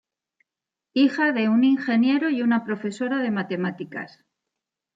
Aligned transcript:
Hija 0.93 1.31
de 1.31 1.47
un 1.47 1.63
ingeniero 1.63 2.31
y 2.31 2.41
una 2.41 2.65
profesora 2.65 3.19
de 3.19 3.29
matemáticas. 3.29 4.25